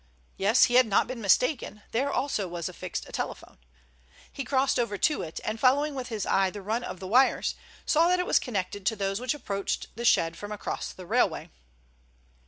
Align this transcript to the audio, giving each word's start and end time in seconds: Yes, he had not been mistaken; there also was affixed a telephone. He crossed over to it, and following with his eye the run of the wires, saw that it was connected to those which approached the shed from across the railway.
Yes, 0.35 0.63
he 0.63 0.73
had 0.73 0.87
not 0.87 1.05
been 1.05 1.21
mistaken; 1.21 1.83
there 1.91 2.11
also 2.11 2.47
was 2.47 2.67
affixed 2.67 3.07
a 3.07 3.11
telephone. 3.11 3.59
He 4.33 4.43
crossed 4.43 4.79
over 4.79 4.97
to 4.97 5.21
it, 5.21 5.39
and 5.43 5.59
following 5.59 5.93
with 5.93 6.07
his 6.07 6.25
eye 6.25 6.49
the 6.49 6.63
run 6.63 6.83
of 6.83 6.99
the 6.99 7.05
wires, 7.07 7.53
saw 7.85 8.07
that 8.07 8.17
it 8.19 8.25
was 8.25 8.39
connected 8.39 8.83
to 8.87 8.95
those 8.95 9.19
which 9.19 9.35
approached 9.35 9.95
the 9.95 10.03
shed 10.03 10.35
from 10.37 10.51
across 10.51 10.91
the 10.91 11.05
railway. 11.05 11.51